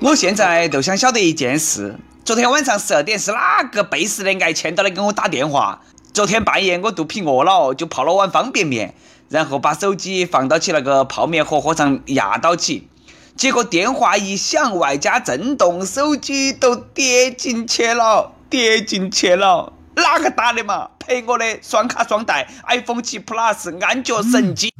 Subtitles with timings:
[0.00, 5.80] 我现在就想晓得一件事：昨天晚上十二点是哪个背时的挨欠到的给我打电话？
[6.12, 8.94] 昨天半夜我肚皮饿了，就泡了碗方便面，
[9.28, 12.88] 然后把手机放到起那个泡面盒盒上压到起，
[13.36, 19.72] 结果电话一响，外加震动，手机都跌进去了，跌进去了。
[19.94, 20.88] 哪个打的嘛？
[20.98, 24.72] 赔我的双卡双待 iPhone 七 Plus 安卓神机。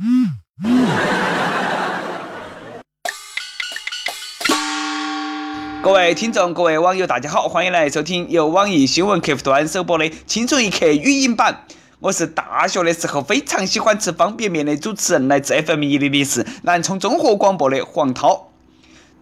[5.88, 11.64] 各位听众，各位网友，大家好，欢迎来收听由网易新闻客户端首播的《青春一刻》语音版。
[11.98, 18.50] 我是大学的时候非常喜欢吃方便面的主持人，来自 FM 一零零四南充综合广播的黄涛。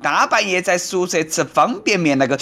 [0.03, 2.37] 大半夜在宿舍吃方便面，那个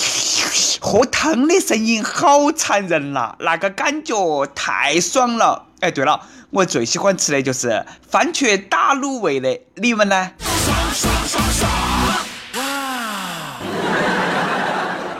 [0.80, 5.66] 喝汤的声音好馋人呐，那个感觉太爽了。
[5.80, 10.30] 哎，对了，我最喜欢吃的就是番茄打卤味的，你们呢？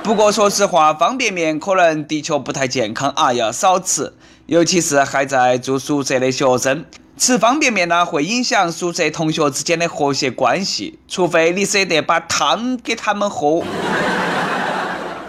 [0.05, 4.13] 不过说实话，方便面可能的确不太健康啊，要少吃，
[4.45, 6.85] 尤其是还在住宿舍的学生。
[7.17, 13.63] 吃方便面呢，会影响宿舍同学之间的和谐关系，除非你舍得把汤给他们喝。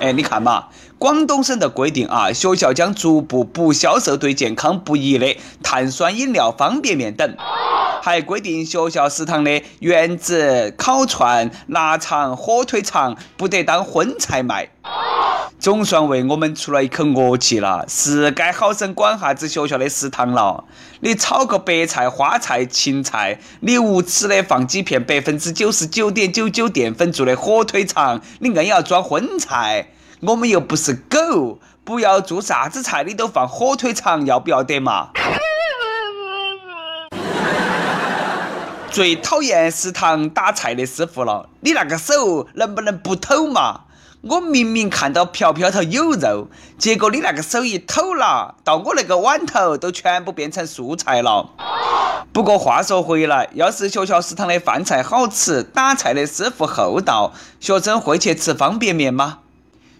[0.06, 0.68] 哎，你看嘛，
[1.00, 7.36] 广东省的规定啊，学校将逐步不销售对健康不宜的碳酸饮料、方便面等，
[8.04, 14.70] 还规定学校食堂的原子烤串、腊肠、火腿肠不得当荤菜卖。
[15.58, 20.66] 总算为我们出了一口恶气了，是该好生管下子学校的食堂了。
[21.00, 29.88] 你炒个白菜、花菜、芹菜，你无耻的放几片百分之九十九点九九淀粉做的火腿肠，你硬要装荤菜。
[30.22, 35.10] 我们又不是狗，不要做啥子菜你都放火腿肠，要不要得嘛？
[38.90, 43.82] 最讨厌食堂打菜的师傅了，你那个手能不能不抖嘛？
[44.22, 51.50] 我明明看到瓢瓢头有肉，结果你那个手一抖了，到我那个碗头都全部变成素菜了。
[52.32, 59.40] 不过话说回来，要是学校食堂的饭菜好吃，打菜的师傅厚道，学生会去吃方便面吗？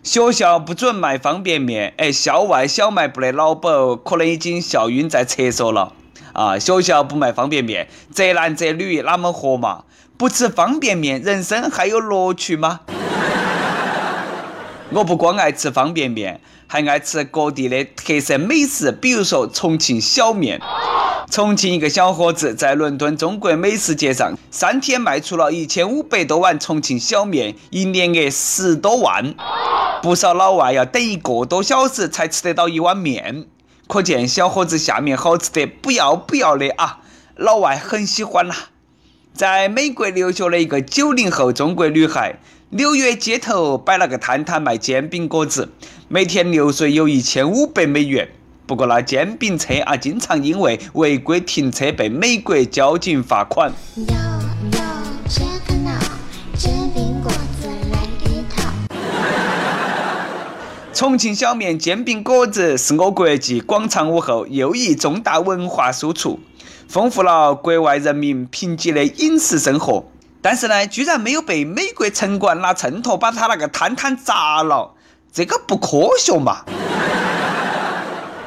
[0.06, 3.74] 学校不准卖方便面，哎，校外小卖部的老板
[4.06, 5.94] 可能已经笑晕在厕所了。
[6.32, 9.84] 啊，学校不卖方便面，择男择女哪么活嘛？
[10.16, 12.82] 不吃方便面，人生还有乐趣吗？
[14.94, 20.62] 我不光爱吃方便面，还爱吃各地的特色美食，比如说重庆小面。
[21.32, 29.34] 重庆一个小伙子在伦敦中国美食节上，三天卖出了一千五百多碗重庆小面，营业额十多万。
[30.02, 33.46] 不少老外要等一个多小时才吃得到一碗面，
[33.88, 37.00] 可见小伙子下面好吃得不要不要的啊！
[37.36, 38.56] 老外很喜欢呐。
[39.34, 42.40] 在美国留学的一个九零后中国女孩。
[42.72, 45.70] 纽约街头摆了个摊摊卖煎饼果子，
[46.10, 48.28] 每天流水有一千五百美元。
[48.66, 53.72] 不过那煎饼车啊，经常因为违规停车被美国交警罚款。
[61.06, 66.40] 重庆小面煎饼果子是我国继广场舞后又一重大文化输出，
[66.90, 70.04] 丰富了国外人民贫瘠的饮食生活。
[70.42, 74.96] 但是呢，居然没有被美国城管拿秤砣把他那个摊摊砸了，
[75.32, 76.66] 这个不科学嘛！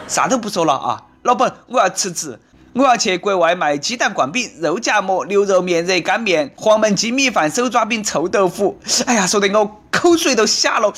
[0.08, 2.40] 啥都不说了啊，老板，我要辞职，
[2.72, 8.80] 我要去国外卖鸡蛋灌饼、肉夹馍、牛肉面、热干面、黄焖鸡米饭、手抓饼、臭豆腐。
[9.06, 10.92] 哎呀，说得我口水都下了。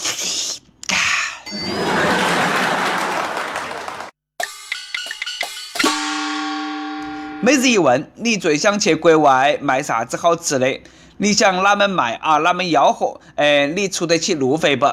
[7.43, 10.81] 每日一问：你最想去国外卖啥子好吃的？
[11.17, 12.37] 你想哪门卖啊？
[12.37, 13.21] 哪门吆喝？
[13.35, 14.87] 哎，你出得起路费不？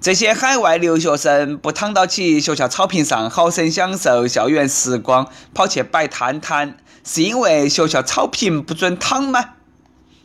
[0.00, 9.44] 这些海外留学生不躺到起学校草坪上，好生享受校园时光，跑去摆摊摊，是因为学校草坪不准躺吗？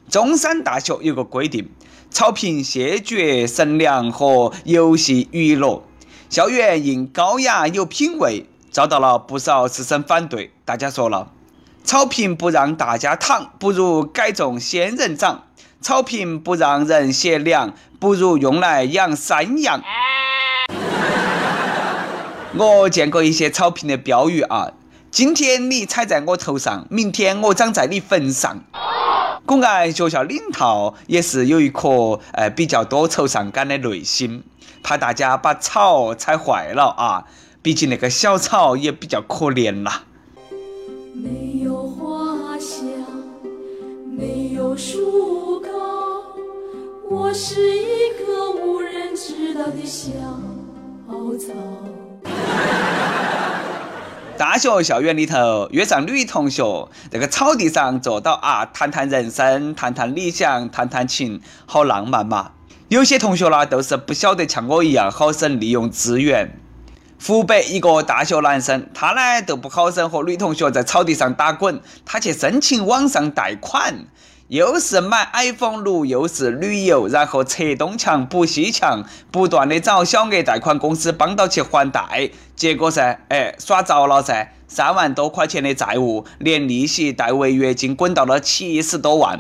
[0.10, 1.70] 中山大学有个规定：
[2.16, 5.84] 草坪谢绝乘凉和游戏娱乐，
[6.30, 8.46] 校园应高雅有品位。
[8.72, 11.30] 遭到了不少师生反对，大家说了，
[11.84, 15.44] 草坪不让大家躺，不如改种仙人掌；
[15.82, 19.82] 草坪不让人歇凉，不如用来养山羊。
[22.56, 24.72] 我见过一些草坪的标语啊，
[25.12, 28.64] 今天你踩在我头上，明天我长在你坟上。
[29.48, 34.44] 我爱学校领导也是有一颗呃比较多愁善感的内心，
[34.82, 37.26] 怕大家把草踩坏了啊。
[37.62, 40.04] 毕竟那个小草也比较可怜啦。
[41.14, 42.86] 没有花香，
[44.18, 45.70] 没有树高，
[47.10, 50.12] 我是一棵无人知道的小
[51.38, 51.54] 草。
[54.38, 62.52] 大学校园里头约上女同学，那个草地上坐到啊，谈谈人生，谈谈理想，谈谈情，好浪漫嘛。
[62.90, 66.60] 有些同学呢，都是不晓得像我一样好生利用资源。
[67.26, 74.06] 湖北一个大学男生，他呢都不好生和女同学在草地上打滚，他去申请网上贷款，
[74.48, 89.40] 又是买 iPhone 六，又是旅游，然后拆东墙补西墙，不断的找小额贷款公司帮到去还贷，结果噻，哎，耍着了噻，三万多块钱的债务，连利息带违约金滚到了七十多万，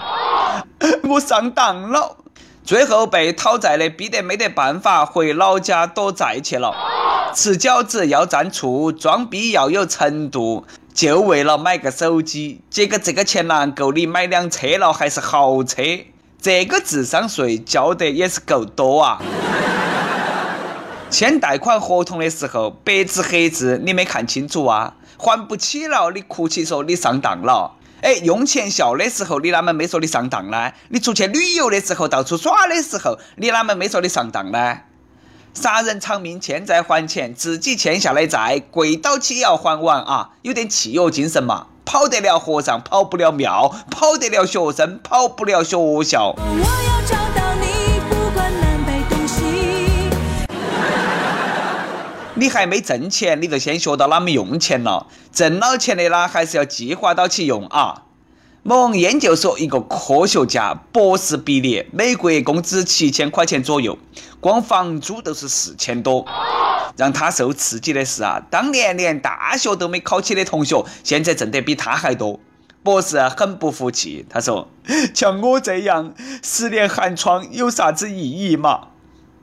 [1.07, 2.17] 我上当了，
[2.63, 6.73] 最后被讨债的逼得没得办法，回老家躲债去了。
[7.35, 12.61] 吃饺子要蘸醋，装逼要有程度，就为了买个手机。
[12.69, 15.83] 结果这个钱呢，够你买辆车了，还是豪车。
[16.41, 19.21] 这个智商税交得也是够多啊！
[21.11, 24.93] 签贷款合同的时候，白纸黑字，你没看清楚啊？
[25.17, 27.73] 还不起了，你哭起说你上当了。
[28.01, 30.71] 哎，用钱笑的时候，你哪门没说你上当呢？
[30.87, 34.77] 你出去旅游的时候，到处耍的时候，你哪门没说你上当呢？
[35.55, 40.31] 杀人偿命，欠债还钱，自己欠下的债，跪倒起也要还完啊！
[40.41, 46.35] 有点契约精神嘛，跑得了和尚跑不了庙，跑得了学生跑不了学校。
[52.37, 55.07] 你还没挣钱，你就先学到哪么用钱了。
[55.31, 58.03] 挣了钱的呢，还是要计划到起用啊。
[58.67, 63.95] 某研究所一个科学家，博士毕业，每个月工资七千块钱左右，
[64.39, 66.25] 光房租都是四千多。
[66.97, 72.39] 让他受刺激的是啊，当年连大学都没考起的同学，现在挣得比他还多。
[72.81, 74.67] 博士很不服气，他说
[75.13, 78.87] ：“像我这样十年寒窗有啥子意义嘛？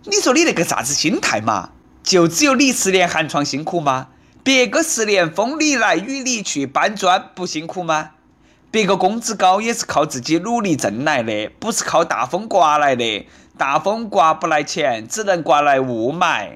[0.02, 1.70] 你说你那个啥子心态嘛？
[2.02, 4.08] 就只有你十年寒窗辛苦吗？
[4.42, 8.10] 别个十年风里来雨里去搬砖不辛苦吗？”
[8.72, 13.26] 别个工资高也是靠自己努力挣来的，不是靠大风刮来的。
[13.58, 16.52] 大风刮不来钱，只能刮来雾霾。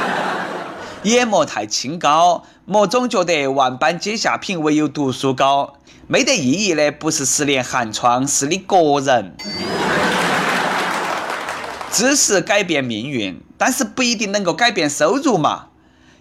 [1.02, 5.78] 也莫太清高，莫总觉得万般皆下品，唯有读书高。
[6.06, 9.34] 没得意义的不是十年寒窗，是你个人。
[11.90, 15.68] 知识改变命运，但是不一定能够改变收入嘛。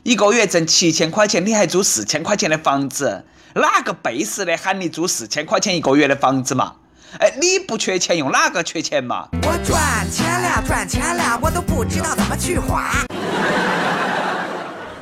[0.03, 3.25] 一个月挣七千块钱，你还租四千块钱的房子。
[3.57, 6.73] 哪个背时的喊你租四千块钱一个月的房子嘛？
[7.19, 9.29] 哎，你不缺钱，用哪个缺钱嘛？
[9.31, 12.91] 我赚钱了，赚钱了，我都不知道怎么去花。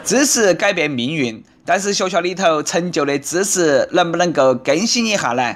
[0.03, 5.55] 知识改变命运，但是学校里头陈旧的知识能不能够更新一下呢？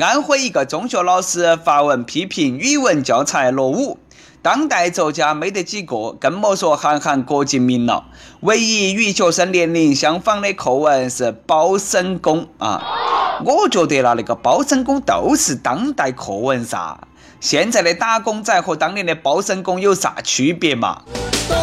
[0.00, 3.96] 安徽一个中学老师发文批评语文教材落伍。
[4.44, 8.04] 当代作家没得几个，更莫说韩寒、郭敬明了。
[8.40, 13.40] 唯一与学生年龄相仿的课文是《包身工》啊！
[13.42, 16.98] 我觉得啦，那个《包身工》都是当代课文噻。
[17.40, 21.00] 现在的打工仔和当年的包身工有啥区别嘛？
[21.48, 21.56] 东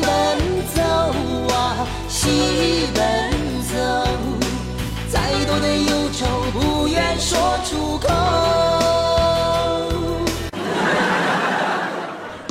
[0.00, 0.38] 奔
[0.72, 0.80] 走
[1.52, 2.81] 啊，西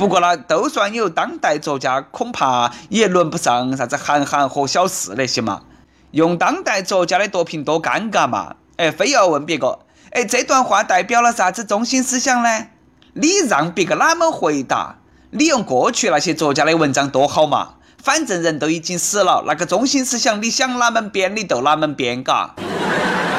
[0.02, 5.62] 不过呢，都算有当代作家，恐怕也轮不上啥子韩寒和小四那些嘛。
[6.10, 8.56] 用当代作家的作品多尴尬嘛！
[8.78, 9.78] 哎，非要问别个，
[10.10, 12.66] 哎，这段话代表了啥子中心思想呢？
[13.12, 14.96] 你让别个哪么回答？
[15.30, 17.74] 你用过去那些作家的文章多好嘛！
[18.02, 22.56] 反正人都已经死了，那个中心思想你想哪门编你就哪门编，嘎。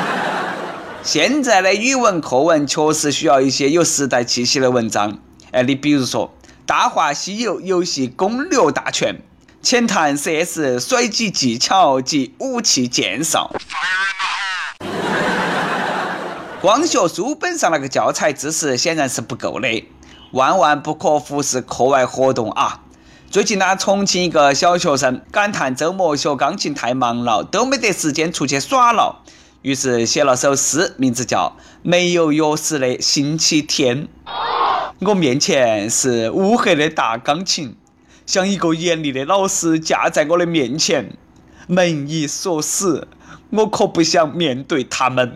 [1.03, 5.17] 现在的语文课文确实需要一些有时代气息的文章。
[5.51, 6.34] 哎，你比如说。
[6.65, 9.22] 《大话西游》游戏攻略大全，
[9.62, 13.51] 浅谈 CS 甩击技巧及武器介绍。
[16.62, 19.84] 光学书本上那个教材知识显然是不够的，
[20.32, 22.79] 万万不可忽视课外活动啊！
[23.29, 29.22] 最近呢，重庆一个小学生感叹周末学钢琴太忙了，都没得时间出去耍了，
[29.63, 34.03] 于是写了首诗，名字叫《没有钥匙的星期天》。
[35.00, 37.75] 我面前是乌黑的大钢琴，
[38.25, 41.17] 像一个严厉的老师架在我的面前，
[41.67, 43.07] 门已锁死，
[43.50, 45.35] 我可不想面对他们。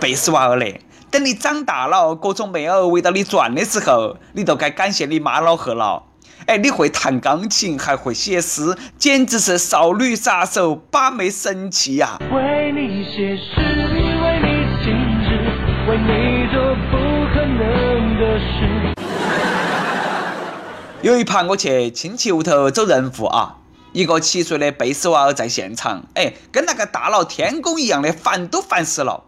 [0.00, 0.80] 贝斯娃儿嘞，
[1.10, 6.04] 等你长大了，各种妹儿围到你转的时候，你都该感谢你妈老汉了。
[6.46, 12.18] 哎，你会弹钢琴，还会写诗，简直是少女杀手把妹神器呀！
[12.32, 13.60] 为你写诗，
[14.22, 14.94] 为你静
[15.24, 16.25] 止，为你。
[21.02, 23.56] 有一盘我去亲戚屋头走人户啊，
[23.92, 29.22] 一个七岁的贝斯娃儿在现场，哎，跟那个大闹天宫一样的烦都烦死了。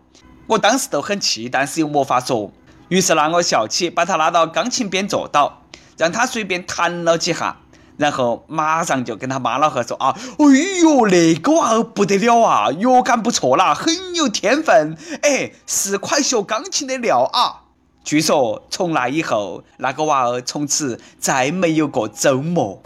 [0.48, 2.50] 我当时都很气，但是又没法说，
[2.88, 5.62] 于是呢，我笑起，把他拉到钢琴边坐倒，
[5.96, 7.58] 让他随便弹了几下。
[7.96, 10.44] 然后马上就跟他妈老汉说啊，哎
[10.82, 17.67] 呦，那个娃儿不得了啊，乐感不错啦，很有天分，哎，是块学钢琴的料啊。
[18.08, 22.82] 据说从那以后，那个娃儿从此再没有过周末。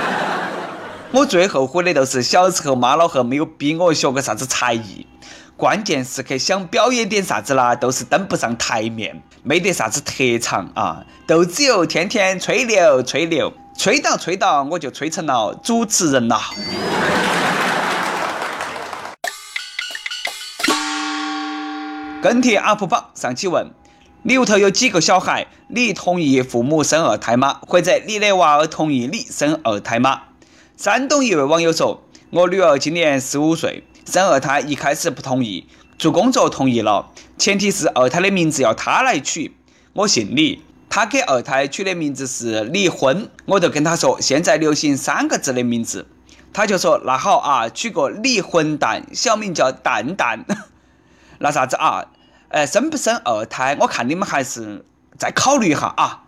[1.10, 5.06] 我最后悔的就是小时候妈老汉没有逼我学个啥子才艺，
[5.56, 13.50] 关键时刻想表演点啥子啦，都是登不上台面，没得啥子特长啊，都只有天天吹牛吹牛。
[13.78, 16.38] 吹到吹到，我就吹成了主持人了。
[22.20, 23.70] 跟帖 UP 榜上期问：
[24.28, 25.46] 你屋头有几个小孩？
[25.68, 27.60] 你同意父母生二胎吗？
[27.64, 30.22] 或者你的娃儿同意你生二胎吗？
[30.76, 39.54] 山东一位网友说：我女儿今年十五岁，生二胎一开始不同意，做工作同意了，前提是二胎的名字要她来取。
[39.92, 40.60] 我姓李。
[40.88, 46.08] 他给二胎取的名字是离婚，我就跟他说现在流行三个字的名字，
[46.52, 50.44] 他就说那好啊，取个离混蛋，小名叫蛋蛋。
[51.38, 52.06] 那啥子啊？
[52.48, 54.84] 呃，生不生二胎，我看你们还是
[55.18, 56.22] 再考虑一下啊。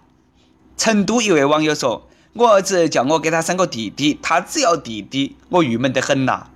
[0.77, 6.49] 成都一位网友说，我儿子叫我给他生个弟弟，他只要弟弟，我郁闷得很呐。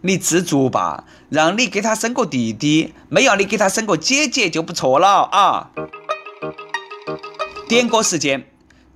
[0.00, 5.70] 你知足吧，让你给他生个弟弟，没要你给他生个姐姐就不错了啊。
[7.68, 8.46] 点歌时间，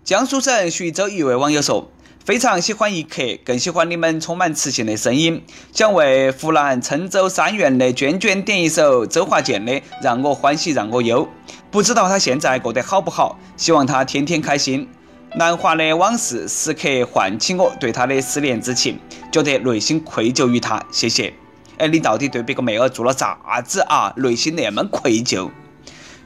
[0.04, 1.90] 江苏省徐州一位网友说
[2.24, 5.42] ：“非常喜欢一刻，更喜欢你们充满磁性的声音。
[5.72, 11.26] 想为湖南郴州三院的娟娟点一首周华健的《让我欢喜让我忧》。
[11.72, 13.36] 不知道他现在过得好不好？
[13.56, 14.88] 希望他天天开心。
[15.34, 19.00] 南华的往事时刻唤起我对他的思念之情，
[19.32, 20.80] 觉得内心愧疚于他。
[20.92, 21.34] 谢谢。
[21.78, 24.12] 哎，你到底对别个妹儿做了啥子啊？
[24.16, 25.50] 内心那么愧疚？”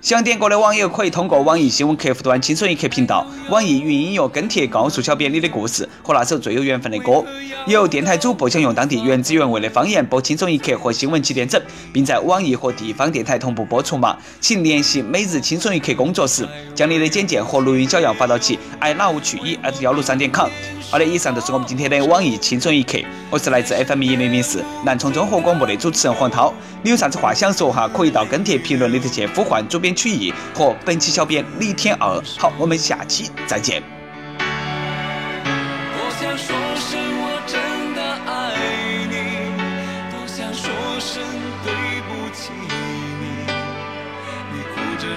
[0.06, 7.24] 想点歌的网友可以通过网易新闻客户端“轻松一刻”频道、网易云音乐跟帖告诉小编你的故事和那首最有缘分的歌。
[7.66, 11.60] 有电台主播想用当地原汁原味的方言播《轻松一刻》和新闻七点整，
[11.92, 14.16] 并在网易和地方电台同步播出吗？
[14.40, 20.48] 请联系每日轻松一刻工作室，将你的简介和录音小样发到其 i love 去一 at 幺六三点 com。
[20.88, 22.96] 好的，以上就是我们今天的网易轻松一刻。
[23.28, 26.54] 我是来自 FM 一零零四南充综合广播的主持人黄涛。
[26.82, 27.88] 你有啥子话想说哈？
[27.88, 32.22] 可以到跟帖评论里头去呼唤主编曲艺和本期小编李天二。
[32.38, 33.82] 好，我们下期再见。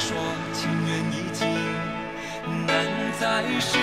[0.01, 0.15] 说
[0.53, 1.45] 情缘已尽，
[2.65, 2.85] 难
[3.19, 3.78] 再续。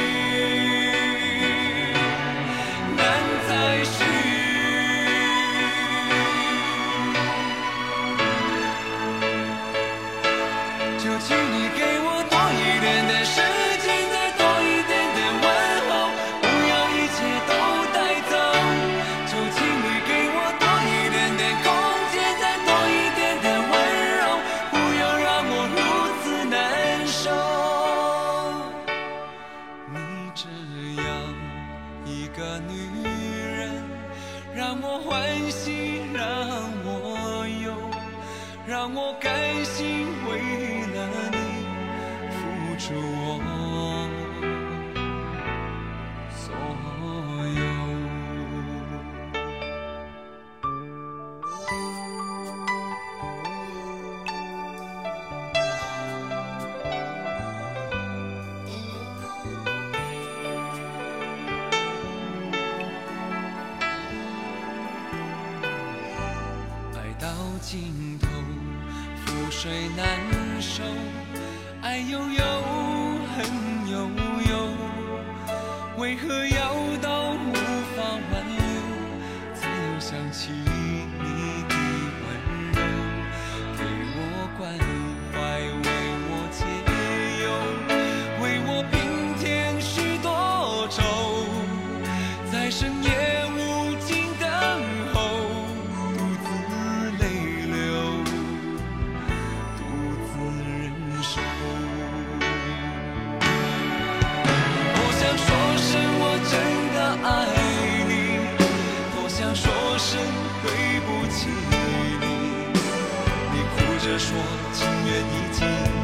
[114.19, 114.37] 说
[114.73, 115.96] 情缘已尽。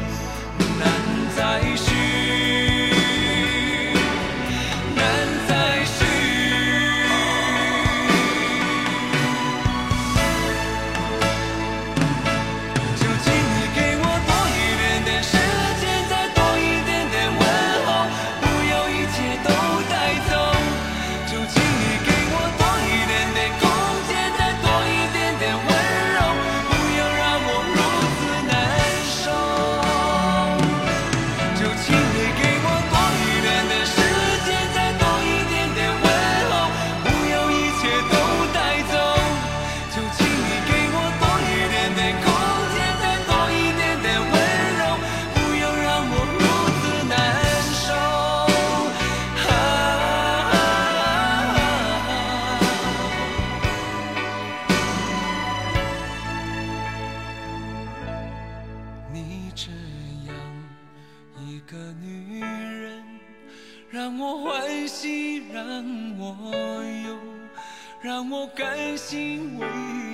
[59.55, 60.35] 这样
[61.47, 63.03] 一个女人
[63.91, 65.63] 让我欢喜让
[66.17, 67.19] 我忧
[68.01, 70.12] 让我甘心为